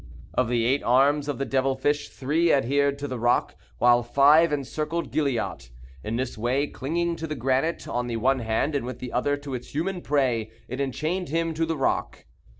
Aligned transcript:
Of 0.33 0.49
the 0.49 0.65
eight 0.65 0.81
arms 0.81 1.27
of 1.27 1.37
the 1.37 1.45
devil 1.45 1.75
fish 1.75 2.09
three 2.09 2.51
adhered 2.51 2.97
to 2.97 3.07
the 3.07 3.19
rock, 3.19 3.53
while 3.77 4.01
five 4.01 4.51
encircled 4.51 5.11
Gilliatt. 5.11 5.69
In 6.03 6.15
this 6.15 6.39
way, 6.39 6.65
clinging 6.65 7.15
to 7.17 7.27
the 7.27 7.35
granite 7.35 7.87
on 7.87 8.07
the 8.07 8.17
one 8.17 8.39
hand, 8.39 8.73
and 8.73 8.83
with 8.83 8.97
the 8.97 9.13
other 9.13 9.37
to 9.37 9.53
its 9.53 9.75
human 9.75 10.01
prey, 10.01 10.49
it 10.67 10.81
enchained 10.81 11.29
him 11.29 11.53
to 11.53 11.67
the 11.67 11.77
rock. 11.77 12.25